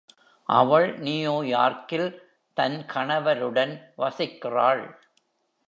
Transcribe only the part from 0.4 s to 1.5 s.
அவள் நியூ